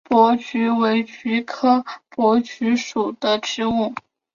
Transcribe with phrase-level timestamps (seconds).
[0.09, 3.93] 珀菊为菊科珀菊属的植物。